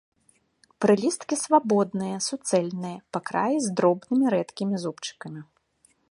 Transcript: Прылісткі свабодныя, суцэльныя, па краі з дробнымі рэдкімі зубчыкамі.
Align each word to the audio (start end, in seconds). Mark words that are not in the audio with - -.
Прылісткі 0.83 1.35
свабодныя, 1.43 2.17
суцэльныя, 2.27 2.97
па 3.15 3.19
краі 3.31 3.57
з 3.65 3.73
дробнымі 3.81 4.25
рэдкімі 4.35 4.75
зубчыкамі. 4.85 5.41